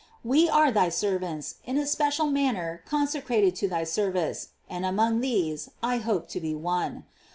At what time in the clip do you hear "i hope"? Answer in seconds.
5.83-6.27